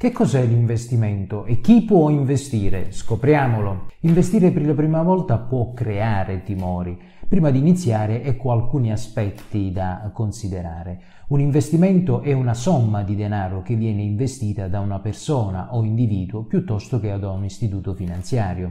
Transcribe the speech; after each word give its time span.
Che 0.00 0.12
cos'è 0.12 0.42
l'investimento 0.46 1.44
e 1.44 1.60
chi 1.60 1.82
può 1.82 2.08
investire? 2.08 2.90
Scopriamolo. 2.90 3.88
Investire 4.00 4.50
per 4.50 4.64
la 4.64 4.72
prima 4.72 5.02
volta 5.02 5.36
può 5.36 5.74
creare 5.74 6.42
timori. 6.42 6.98
Prima 7.28 7.50
di 7.50 7.58
iniziare 7.58 8.22
ecco 8.22 8.50
alcuni 8.50 8.92
aspetti 8.92 9.70
da 9.70 10.10
considerare. 10.14 11.02
Un 11.26 11.40
investimento 11.40 12.22
è 12.22 12.32
una 12.32 12.54
somma 12.54 13.02
di 13.02 13.14
denaro 13.14 13.60
che 13.60 13.74
viene 13.74 14.00
investita 14.00 14.68
da 14.68 14.80
una 14.80 15.00
persona 15.00 15.74
o 15.76 15.84
individuo 15.84 16.44
piuttosto 16.44 16.98
che 16.98 17.18
da 17.18 17.30
un 17.30 17.44
istituto 17.44 17.92
finanziario. 17.92 18.70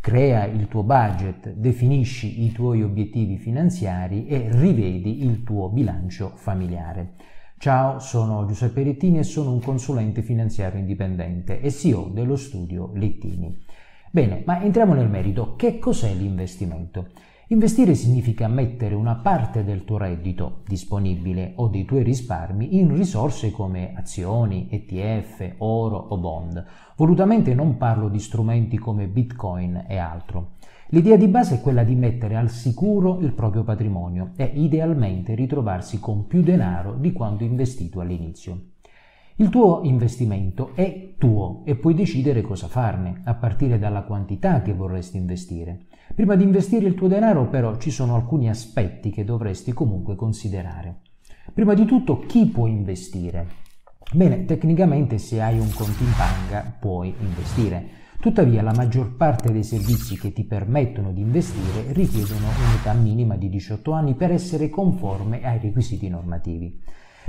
Crea 0.00 0.46
il 0.46 0.66
tuo 0.66 0.82
budget, 0.82 1.52
definisci 1.52 2.42
i 2.44 2.52
tuoi 2.52 2.82
obiettivi 2.82 3.36
finanziari 3.36 4.26
e 4.28 4.48
rivedi 4.50 5.26
il 5.26 5.44
tuo 5.44 5.68
bilancio 5.68 6.32
familiare. 6.36 7.16
Ciao, 7.62 7.98
sono 7.98 8.46
Giuseppe 8.46 8.82
Lettini 8.82 9.18
e 9.18 9.22
sono 9.22 9.52
un 9.52 9.60
consulente 9.60 10.22
finanziario 10.22 10.80
indipendente 10.80 11.60
e 11.60 11.70
CEO 11.70 12.04
dello 12.04 12.36
studio 12.36 12.90
Lettini. 12.94 13.54
Bene, 14.10 14.42
ma 14.46 14.62
entriamo 14.62 14.94
nel 14.94 15.10
merito. 15.10 15.56
Che 15.56 15.78
cos'è 15.78 16.10
l'investimento? 16.14 17.08
Investire 17.48 17.94
significa 17.94 18.48
mettere 18.48 18.94
una 18.94 19.16
parte 19.16 19.62
del 19.62 19.84
tuo 19.84 19.98
reddito 19.98 20.62
disponibile 20.66 21.52
o 21.56 21.68
dei 21.68 21.84
tuoi 21.84 22.02
risparmi 22.02 22.78
in 22.78 22.96
risorse 22.96 23.50
come 23.50 23.92
azioni, 23.94 24.68
ETF, 24.70 25.56
oro 25.58 25.98
o 25.98 26.16
bond. 26.16 26.64
Volutamente 26.96 27.52
non 27.52 27.76
parlo 27.76 28.08
di 28.08 28.20
strumenti 28.20 28.78
come 28.78 29.06
Bitcoin 29.06 29.84
e 29.86 29.98
altro. 29.98 30.52
L'idea 30.92 31.16
di 31.16 31.28
base 31.28 31.56
è 31.56 31.60
quella 31.60 31.84
di 31.84 31.94
mettere 31.94 32.34
al 32.34 32.50
sicuro 32.50 33.20
il 33.20 33.32
proprio 33.32 33.62
patrimonio 33.62 34.32
e 34.34 34.50
idealmente 34.54 35.36
ritrovarsi 35.36 36.00
con 36.00 36.26
più 36.26 36.42
denaro 36.42 36.94
di 36.94 37.12
quanto 37.12 37.44
investito 37.44 38.00
all'inizio. 38.00 38.70
Il 39.36 39.50
tuo 39.50 39.82
investimento 39.84 40.72
è 40.74 41.14
tuo 41.16 41.62
e 41.64 41.76
puoi 41.76 41.94
decidere 41.94 42.42
cosa 42.42 42.66
farne, 42.66 43.20
a 43.24 43.34
partire 43.34 43.78
dalla 43.78 44.02
quantità 44.02 44.62
che 44.62 44.74
vorresti 44.74 45.16
investire. 45.16 45.86
Prima 46.12 46.34
di 46.34 46.42
investire 46.42 46.88
il 46.88 46.94
tuo 46.94 47.06
denaro 47.06 47.46
però 47.46 47.78
ci 47.78 47.92
sono 47.92 48.16
alcuni 48.16 48.48
aspetti 48.48 49.10
che 49.10 49.24
dovresti 49.24 49.72
comunque 49.72 50.16
considerare. 50.16 51.02
Prima 51.54 51.74
di 51.74 51.84
tutto 51.84 52.18
chi 52.26 52.46
può 52.46 52.66
investire? 52.66 53.46
Bene, 54.12 54.44
tecnicamente 54.44 55.18
se 55.18 55.40
hai 55.40 55.56
un 55.56 55.70
conto 55.72 56.02
in 56.02 56.12
banca 56.18 56.76
puoi 56.80 57.14
investire. 57.20 57.98
Tuttavia 58.20 58.60
la 58.60 58.74
maggior 58.74 59.16
parte 59.16 59.50
dei 59.50 59.62
servizi 59.62 60.18
che 60.18 60.34
ti 60.34 60.44
permettono 60.44 61.10
di 61.10 61.22
investire 61.22 61.90
richiedono 61.94 62.48
un'età 62.48 62.92
minima 62.92 63.34
di 63.36 63.48
18 63.48 63.92
anni 63.92 64.14
per 64.14 64.30
essere 64.30 64.68
conforme 64.68 65.42
ai 65.42 65.58
requisiti 65.58 66.06
normativi. 66.10 66.82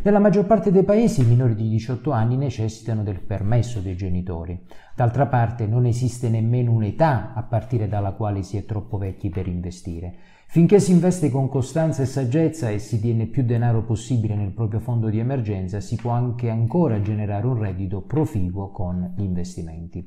Nella 0.03 0.19
maggior 0.19 0.45
parte 0.45 0.69
dei 0.69 0.83
paesi 0.83 1.21
i 1.21 1.25
minori 1.25 1.55
di 1.55 1.69
18 1.69 2.11
anni 2.11 2.35
necessitano 2.35 3.03
del 3.03 3.21
permesso 3.21 3.79
dei 3.79 3.95
genitori. 3.95 4.59
D'altra 4.93 5.27
parte 5.27 5.65
non 5.65 5.85
esiste 5.85 6.27
nemmeno 6.27 6.73
un'età 6.73 7.33
a 7.35 7.43
partire 7.43 7.87
dalla 7.87 8.11
quale 8.11 8.43
si 8.43 8.57
è 8.57 8.65
troppo 8.65 8.97
vecchi 8.97 9.29
per 9.29 9.47
investire. 9.47 10.13
Finché 10.47 10.81
si 10.81 10.91
investe 10.91 11.29
con 11.29 11.47
costanza 11.47 12.01
e 12.01 12.05
saggezza 12.05 12.69
e 12.69 12.79
si 12.79 12.99
tiene 12.99 13.27
più 13.27 13.43
denaro 13.43 13.83
possibile 13.83 14.35
nel 14.35 14.51
proprio 14.51 14.81
fondo 14.81 15.07
di 15.07 15.19
emergenza, 15.19 15.79
si 15.79 15.95
può 15.95 16.11
anche 16.11 16.49
ancora 16.49 17.01
generare 17.01 17.47
un 17.47 17.57
reddito 17.57 18.01
proficuo 18.01 18.71
con 18.71 19.13
gli 19.15 19.23
investimenti. 19.23 20.05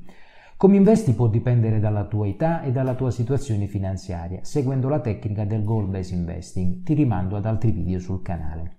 Come 0.57 0.77
investi 0.77 1.15
può 1.15 1.27
dipendere 1.27 1.81
dalla 1.81 2.05
tua 2.05 2.29
età 2.29 2.63
e 2.63 2.71
dalla 2.71 2.95
tua 2.95 3.11
situazione 3.11 3.67
finanziaria, 3.67 4.39
seguendo 4.43 4.89
la 4.89 5.01
tecnica 5.01 5.45
del 5.45 5.65
goal 5.65 5.89
based 5.89 6.17
investing. 6.17 6.85
Ti 6.85 6.95
rimando 6.95 7.37
ad 7.37 7.45
altri 7.45 7.73
video 7.73 7.99
sul 7.99 8.23
canale. 8.23 8.77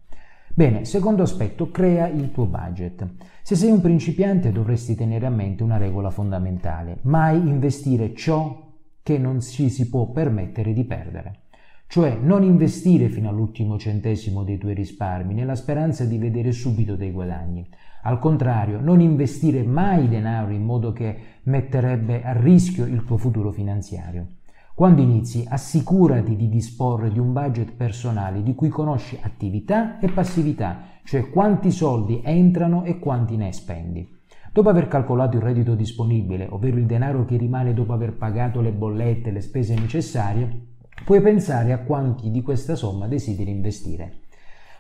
Bene, 0.54 0.86
secondo 0.86 1.22
aspetto, 1.22 1.72
crea 1.72 2.08
il 2.08 2.32
tuo 2.32 2.46
budget. 2.46 3.06
Se 3.44 3.56
sei 3.56 3.72
un 3.72 3.82
principiante 3.82 4.54
dovresti 4.54 4.96
tenere 4.96 5.26
a 5.26 5.30
mente 5.30 5.64
una 5.64 5.76
regola 5.76 6.10
fondamentale, 6.10 7.00
mai 7.02 7.38
investire 7.46 8.16
ciò 8.16 8.64
che 9.04 9.18
non 9.18 9.42
ci 9.42 9.70
si 9.70 9.90
può 9.90 10.08
permettere 10.12 10.72
di 10.72 10.86
perdere. 10.86 11.42
Cioè 11.88 12.18
non 12.22 12.44
investire 12.44 13.08
fino 13.10 13.30
all'ultimo 13.30 13.78
centesimo 13.78 14.44
dei 14.44 14.58
tuoi 14.58 14.74
risparmi 14.74 15.34
nella 15.34 15.56
speranza 15.56 16.04
di 16.06 16.18
vedere 16.18 16.52
subito 16.52 16.96
dei 16.96 17.12
guadagni. 17.12 17.66
Al 18.04 18.20
contrario, 18.20 18.80
non 18.82 19.02
investire 19.02 19.64
mai 19.64 20.08
denaro 20.08 20.52
in 20.52 20.64
modo 20.64 20.92
che 20.92 21.18
metterebbe 21.44 22.24
a 22.24 22.34
rischio 22.34 22.86
il 22.86 23.04
tuo 23.04 23.18
futuro 23.18 23.52
finanziario. 23.52 24.28
Quando 24.76 25.02
inizi, 25.02 25.46
assicurati 25.48 26.36
di 26.36 26.50
disporre 26.50 27.10
di 27.10 27.18
un 27.18 27.32
budget 27.32 27.72
personale 27.72 28.44
di 28.44 28.54
cui 28.56 28.68
conosci 28.68 29.18
attività 29.22 30.00
e 30.00 30.10
passività, 30.10 31.00
cioè 31.06 31.30
quanti 31.30 31.72
soldi 31.72 32.20
entrano 32.24 32.84
e 32.84 33.00
quanti 33.00 33.38
ne 33.38 33.54
spendi. 33.54 34.06
Dopo 34.52 34.70
aver 34.70 34.88
calcolato 34.88 35.38
il 35.38 35.44
reddito 35.44 35.76
disponibile, 35.76 36.48
ovvero 36.50 36.78
il 36.78 36.86
denaro 36.86 37.24
che 37.24 37.38
rimane 37.38 37.74
dopo 37.74 37.94
aver 37.94 38.14
pagato 38.18 38.60
le 38.60 38.72
bollette 38.72 39.30
e 39.30 39.32
le 39.32 39.42
spese 39.42 39.76
necessarie, 39.76 40.74
puoi 41.06 41.22
pensare 41.22 41.72
a 41.72 41.78
quanti 41.78 42.32
di 42.32 42.42
questa 42.42 42.74
somma 42.74 43.08
desideri 43.08 43.52
investire. 43.52 44.22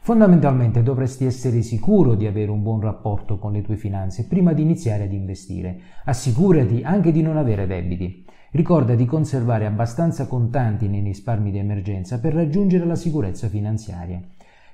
Fondamentalmente 0.02 0.82
dovresti 0.82 1.24
essere 1.24 1.62
sicuro 1.62 2.16
di 2.16 2.26
avere 2.26 2.50
un 2.50 2.64
buon 2.64 2.82
rapporto 2.82 3.38
con 3.38 3.52
le 3.52 3.62
tue 3.62 3.76
finanze 3.76 4.26
prima 4.26 4.52
di 4.52 4.64
iniziare 4.64 5.04
ad 5.04 5.14
investire. 5.14 5.80
Assicurati 6.06 6.82
anche 6.84 7.12
di 7.12 7.22
non 7.22 7.38
avere 7.38 7.68
debiti. 7.68 8.26
Ricorda 8.52 8.96
di 8.96 9.06
conservare 9.06 9.68
abbastanza 9.68 10.26
contanti 10.26 10.88
nei 10.88 11.04
risparmi 11.04 11.52
di 11.52 11.60
emergenza 11.60 12.20
per 12.20 12.34
raggiungere 12.34 12.86
la 12.86 12.96
sicurezza 12.96 13.48
finanziaria. 13.48 14.20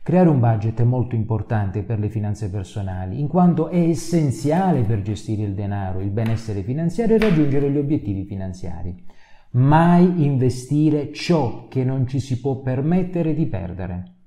Creare 0.04 0.30
un 0.30 0.40
budget 0.40 0.80
è 0.80 0.86
molto 0.86 1.16
importante 1.16 1.84
per 1.84 2.00
le 2.00 2.10
finanze 2.10 2.50
personali, 2.50 3.20
in 3.20 3.28
quanto 3.28 3.68
è 3.68 3.78
essenziale 3.78 4.84
per 4.84 5.02
gestire 5.02 5.44
il 5.44 5.54
denaro, 5.54 6.00
il 6.00 6.12
benessere 6.12 6.64
finanziario 6.64 7.16
e 7.16 7.20
raggiungere 7.20 7.70
gli 7.70 7.78
obiettivi 7.78 8.24
finanziari. 8.24 9.10
Mai 9.54 10.24
investire 10.24 11.12
ciò 11.12 11.68
che 11.68 11.84
non 11.84 12.08
ci 12.08 12.22
si 12.22 12.40
può 12.40 12.62
permettere 12.62 13.34
di 13.34 13.48
perdere. 13.48 14.20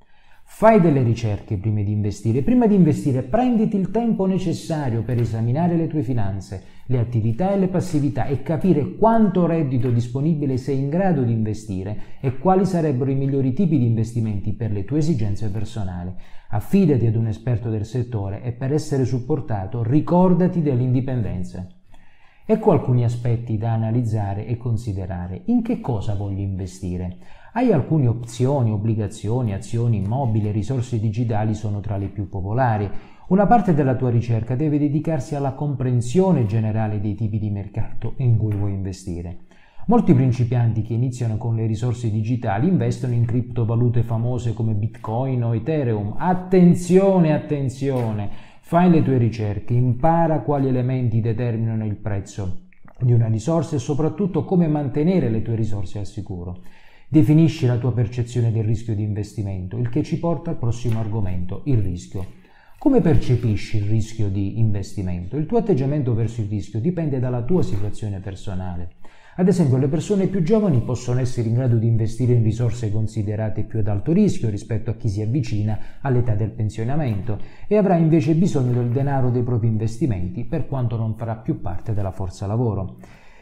Fai 0.45 0.83
delle 0.83 1.03
ricerche 1.03 1.57
prima 1.57 1.81
di 1.81 1.93
investire. 1.93 2.43
Prima 2.43 2.67
di 2.67 2.75
investire 2.75 3.23
prenditi 3.23 3.79
il 3.79 3.91
tempo 3.91 4.27
necessario 4.27 5.03
per 5.03 5.19
esaminare 5.19 5.77
le 5.77 5.87
tue 5.87 6.03
finanze, 6.03 6.63
le 6.89 6.99
attività 6.99 7.55
e 7.55 7.59
le 7.59 7.69
passività 7.69 8.27
e 8.27 8.43
capire 8.43 8.97
quanto 8.97 9.47
reddito 9.47 9.91
disponibile 9.91 10.59
sei 10.59 10.81
in 10.81 10.91
grado 10.91 11.23
di 11.23 11.33
investire 11.33 12.19
e 12.21 12.37
quali 12.37 12.67
sarebbero 12.67 13.11
i 13.11 13.15
migliori 13.15 13.55
tipi 13.55 13.79
di 13.79 13.87
investimenti 13.87 14.53
per 14.53 14.73
le 14.73 14.85
tue 14.85 14.99
esigenze 14.99 15.51
personali. 15.51 16.13
Affidati 16.51 17.07
ad 17.07 17.17
un 17.17 17.29
esperto 17.29 17.71
del 17.71 17.87
settore 17.87 18.43
e 18.43 18.53
per 18.53 18.75
essere 18.75 19.07
supportato 19.07 19.83
ricordati 19.83 20.61
dell'indipendenza. 20.61 21.67
Ecco 22.47 22.73
alcuni 22.73 23.05
aspetti 23.05 23.57
da 23.57 23.73
analizzare 23.73 24.47
e 24.47 24.59
considerare. 24.59 25.45
In 25.47 25.63
che 25.63 25.81
cosa 25.81 26.15
voglio 26.15 26.43
investire? 26.43 27.17
Hai 27.55 27.73
alcune 27.73 28.07
opzioni, 28.07 28.71
obbligazioni, 28.71 29.55
azioni, 29.55 29.97
immobili, 29.97 30.51
risorse 30.51 31.01
digitali 31.01 31.55
sono 31.55 31.81
tra 31.81 31.97
le 31.97 32.09
più 32.09 32.29
popolari. 32.29 32.91
Una 33.29 33.47
parte 33.47 33.73
della 33.73 33.95
tua 33.95 34.11
ricerca 34.11 34.57
deve 34.57 34.79
dedicarsi 34.79 35.35
alla 35.35 35.55
comprensione 35.55 36.45
generale 36.45 37.01
dei 37.01 37.15
tipi 37.15 37.39
di 37.39 37.49
mercato 37.49 38.13
in 38.19 38.37
cui 38.37 38.55
vuoi 38.55 38.75
investire. 38.75 39.39
Molti 39.87 40.13
principianti 40.13 40.83
che 40.83 40.93
iniziano 40.93 41.39
con 41.39 41.55
le 41.55 41.65
risorse 41.65 42.11
digitali 42.11 42.69
investono 42.69 43.15
in 43.15 43.25
criptovalute 43.25 44.03
famose 44.03 44.53
come 44.53 44.75
Bitcoin 44.75 45.45
o 45.45 45.55
Ethereum. 45.55 46.17
Attenzione, 46.19 47.33
attenzione! 47.33 48.53
Fai 48.67 48.89
le 48.89 49.03
tue 49.03 49.19
ricerche, 49.19 49.75
impara 49.75 50.41
quali 50.41 50.69
elementi 50.69 51.21
determinano 51.21 51.85
il 51.85 51.97
prezzo 51.97 52.63
di 52.99 53.13
una 53.13 53.27
risorsa 53.27 53.77
e 53.77 53.79
soprattutto 53.79 54.47
come 54.47 54.67
mantenere 54.69 55.29
le 55.29 55.43
tue 55.43 55.55
risorse 55.55 55.99
al 55.99 56.07
sicuro. 56.07 56.63
Definisci 57.07 57.67
la 57.67 57.77
tua 57.77 57.93
percezione 57.93 58.51
del 58.51 58.65
rischio 58.65 58.95
di 58.95 59.03
investimento, 59.03 59.77
il 59.77 59.91
che 59.91 60.03
ci 60.03 60.19
porta 60.19 60.49
al 60.49 60.57
prossimo 60.57 60.99
argomento, 60.99 61.61
il 61.67 61.77
rischio. 61.77 62.25
Come 62.85 63.01
percepisci 63.01 63.79
il 63.79 63.85
rischio 63.85 64.29
di 64.29 64.59
investimento? 64.59 65.39
Il 65.39 65.47
tuo 65.47 65.57
atteggiamento 65.57 66.13
verso 66.13 66.43
il 66.43 66.49
rischio 66.49 66.81
dipende 66.81 67.19
dalla 67.19 67.41
tua 67.41 67.63
situazione 67.63 68.21
personale. 68.21 68.97
Ad 69.37 69.49
esempio, 69.49 69.79
le 69.79 69.89
persone 69.89 70.27
più 70.27 70.43
giovani 70.43 70.83
possono 70.83 71.19
essere 71.19 71.49
in 71.49 71.55
grado 71.55 71.77
di 71.77 71.87
investire 71.87 72.35
in 72.35 72.43
risorse 72.43 72.93
considerate 72.93 73.63
più 73.63 73.79
ad 73.79 73.89
alto 73.89 74.13
rischio 74.13 74.51
rispetto 74.51 74.91
a 74.91 74.97
chi 74.97 75.09
si 75.09 75.23
avvicina 75.23 75.79
all'età 76.03 76.35
del 76.35 76.51
pensionamento 76.51 77.39
e 77.67 77.79
avrà 77.79 77.97
invece 77.97 78.35
bisogno 78.35 78.75
del 78.75 78.91
denaro 78.91 79.31
dei 79.31 79.43
propri 79.43 79.69
investimenti 79.69 80.45
per 80.45 80.67
quanto 80.67 80.99
non 80.99 81.17
farà 81.17 81.37
più 81.37 81.63
parte 81.63 81.95
della 81.95 82.13
forza 82.13 82.47
lavoro. 82.47 82.97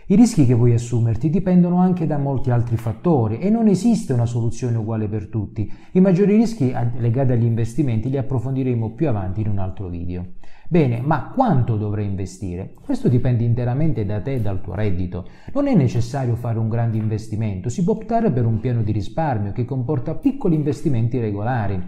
I 0.06 0.16
rischi 0.16 0.46
che 0.46 0.54
vuoi 0.54 0.74
assumerti 0.74 1.30
dipendono 1.30 1.78
anche 1.78 2.06
da 2.06 2.18
molti 2.18 2.50
altri 2.50 2.76
fattori 2.76 3.38
e 3.38 3.50
non 3.50 3.68
esiste 3.68 4.12
una 4.12 4.26
soluzione 4.26 4.76
uguale 4.76 5.06
per 5.06 5.28
tutti. 5.28 5.72
I 5.92 6.00
maggiori 6.00 6.34
rischi 6.34 6.72
legati 6.96 7.30
agli 7.30 7.44
investimenti 7.44 8.10
li 8.10 8.16
approfondiremo 8.16 8.94
più 8.94 9.08
avanti 9.08 9.42
in 9.42 9.48
un 9.48 9.58
altro 9.58 9.88
video. 9.88 10.32
Bene, 10.68 11.00
ma 11.00 11.30
quanto 11.32 11.76
dovrai 11.76 12.04
investire? 12.04 12.74
Questo 12.82 13.08
dipende 13.08 13.44
interamente 13.44 14.04
da 14.04 14.20
te 14.20 14.34
e 14.34 14.40
dal 14.40 14.60
tuo 14.60 14.74
reddito. 14.74 15.28
Non 15.52 15.68
è 15.68 15.74
necessario 15.74 16.34
fare 16.34 16.58
un 16.58 16.68
grande 16.68 16.96
investimento, 16.96 17.68
si 17.68 17.84
può 17.84 17.94
optare 17.94 18.32
per 18.32 18.44
un 18.44 18.58
piano 18.58 18.82
di 18.82 18.90
risparmio 18.90 19.52
che 19.52 19.64
comporta 19.64 20.16
piccoli 20.16 20.56
investimenti 20.56 21.20
regolari. 21.20 21.80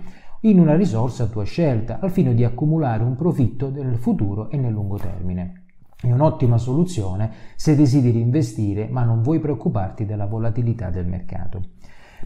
in 0.43 0.60
una 0.60 0.76
risorsa 0.76 1.25
a 1.25 1.28
tua 1.28 1.44
scelta, 1.44 2.00
al 2.00 2.10
fine 2.10 2.34
di 2.34 2.44
accumulare 2.44 3.02
un 3.02 3.17
profitto 3.17 3.70
nel 3.70 3.96
futuro 3.96 4.50
e 4.50 4.58
nel 4.58 4.72
lungo 4.72 4.99
termine. 4.99 5.63
È 6.05 6.12
un'ottima 6.12 6.59
soluzione 6.59 7.31
se 7.56 7.75
desideri 7.75 8.21
investire 8.21 8.89
ma 8.91 9.05
non 9.05 9.23
vuoi 9.23 9.41
preoccuparti 9.41 10.05
della 10.05 10.27
volatilità 10.27 10.91
del 10.91 11.06
mercato. 11.06 11.62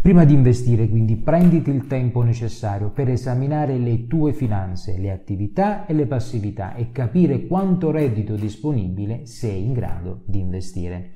Prima 0.02 0.24
di 0.24 0.32
investire, 0.32 0.88
quindi, 0.88 1.16
prenditi 1.16 1.70
il 1.70 1.86
tempo 1.86 2.22
necessario 2.22 2.90
per 2.90 3.08
esaminare 3.08 3.78
le 3.78 4.06
tue 4.06 4.32
finanze, 4.32 4.96
le 4.96 5.10
attività 5.10 5.86
e 5.86 5.92
le 5.92 6.06
passività 6.06 6.74
e 6.74 6.92
capire 6.92 7.46
quanto 7.46 7.90
reddito 7.90 8.34
disponibile 8.34 9.26
sei 9.26 9.64
in 9.64 9.72
grado 9.72 10.22
di 10.24 10.38
investire. 10.38 11.10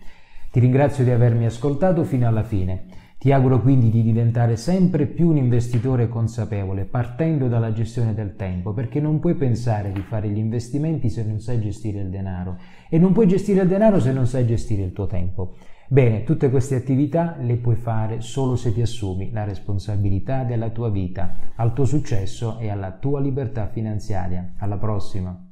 Ti 0.50 0.61
ringrazio 0.61 1.05
di 1.05 1.11
avermi 1.11 1.47
ascoltato 1.47 2.05
fino 2.05 2.26
alla 2.26 2.43
fine. 2.43 2.85
Ti 3.22 3.30
auguro 3.30 3.60
quindi 3.60 3.88
di 3.88 4.02
diventare 4.02 4.56
sempre 4.56 5.06
più 5.06 5.28
un 5.28 5.36
investitore 5.36 6.08
consapevole, 6.08 6.86
partendo 6.86 7.46
dalla 7.46 7.72
gestione 7.72 8.14
del 8.14 8.34
tempo, 8.34 8.72
perché 8.72 8.98
non 8.98 9.20
puoi 9.20 9.36
pensare 9.36 9.92
di 9.92 10.00
fare 10.00 10.28
gli 10.28 10.38
investimenti 10.38 11.08
se 11.08 11.22
non 11.22 11.38
sai 11.38 11.60
gestire 11.60 12.00
il 12.00 12.10
denaro 12.10 12.58
e 12.90 12.98
non 12.98 13.12
puoi 13.12 13.28
gestire 13.28 13.62
il 13.62 13.69
denaro 13.69 14.00
se 14.00 14.10
non 14.10 14.26
sai 14.26 14.44
gestire 14.44 14.82
il 14.82 14.90
tuo 14.90 15.06
tempo. 15.06 15.54
Bene, 15.86 16.24
tutte 16.24 16.50
queste 16.50 16.74
attività 16.74 17.36
le 17.38 17.58
puoi 17.58 17.76
fare 17.76 18.22
solo 18.22 18.56
se 18.56 18.72
ti 18.72 18.82
assumi 18.82 19.30
la 19.30 19.44
responsabilità 19.44 20.42
della 20.42 20.70
tua 20.70 20.90
vita, 20.90 21.36
al 21.54 21.75
tuo 21.75 21.84
successo 21.84 22.58
e 22.58 22.70
alla 22.70 22.90
tua 22.90 23.20
libertà 23.20 23.68
finanziaria. 23.68 24.54
Alla 24.58 24.78
prossima! 24.78 25.51